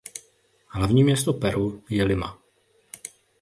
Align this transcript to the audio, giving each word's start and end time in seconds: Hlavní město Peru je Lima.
Hlavní 0.67 1.03
město 1.03 1.33
Peru 1.33 1.83
je 1.89 2.03
Lima. 2.03 2.39